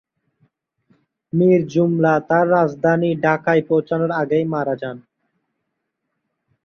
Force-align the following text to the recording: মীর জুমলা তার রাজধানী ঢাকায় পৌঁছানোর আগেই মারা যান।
মীর 1.33 1.61
জুমলা 1.67 2.13
তার 2.29 2.45
রাজধানী 2.51 3.09
ঢাকায় 3.23 3.61
পৌঁছানোর 3.67 4.11
আগেই 4.21 4.45
মারা 4.53 4.75
যান। 4.81 4.97